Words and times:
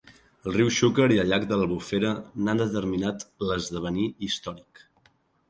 El 0.45 0.53
riu 0.53 0.69
Xúquer 0.77 1.05
i 1.15 1.19
el 1.23 1.29
llac 1.31 1.45
de 1.51 1.59
l'Albufera 1.59 2.15
n'han 2.47 2.63
determinat 2.63 3.27
l'esdevenir 3.51 4.09
històric. 4.31 4.85